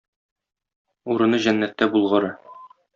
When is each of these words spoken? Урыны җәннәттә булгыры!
Урыны 1.15 1.43
җәннәттә 1.47 1.93
булгыры! 1.95 2.37